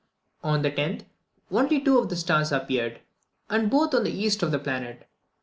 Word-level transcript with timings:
On 0.43 0.63
the 0.63 0.71
10th, 0.71 1.01
two 1.51 1.55
only 1.59 1.77
of 1.85 2.09
the 2.09 2.15
stars 2.15 2.51
appeared, 2.51 3.01
and 3.51 3.69
both 3.69 3.93
on 3.93 4.03
the 4.03 4.09
east 4.09 4.41
of 4.41 4.49
the 4.49 4.57
planet. 4.57 5.07